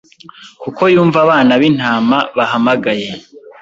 Kuko 0.61 0.81
yumva 0.93 1.17
abana 1.25 1.51
bintama 1.61 2.17
bahamagaye 2.37 3.09